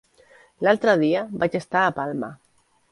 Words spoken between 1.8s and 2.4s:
a Palma.